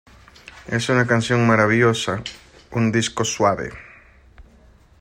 Es 0.67 0.89
una 0.89 1.05
canción 1.05 1.45
"maravillosa", 1.45 2.23
un 2.71 2.91
disco 2.91 3.23
"suave". 3.23 3.69